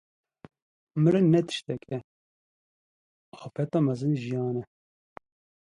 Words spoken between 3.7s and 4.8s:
mezin jiyan e.